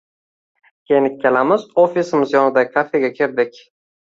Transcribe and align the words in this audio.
Keyin 0.91 1.07
ikkalamiz 1.09 1.67
ofisimiz 1.83 2.35
yonidagi 2.37 2.73
kafega 2.79 3.13
kirdik 3.21 3.63